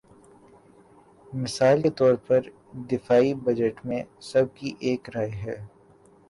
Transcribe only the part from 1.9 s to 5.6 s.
طور پر دفاعی بجٹ میں سب کی ایک رائے ہے۔